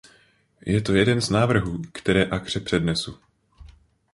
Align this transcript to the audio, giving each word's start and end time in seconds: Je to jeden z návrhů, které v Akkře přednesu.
Je 0.65 0.81
to 0.81 0.93
jeden 0.93 1.21
z 1.21 1.29
návrhů, 1.29 1.81
které 1.93 2.25
v 2.25 2.33
Akkře 2.33 2.59
přednesu. 2.59 3.19